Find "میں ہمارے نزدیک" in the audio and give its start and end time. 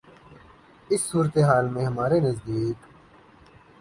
1.69-2.77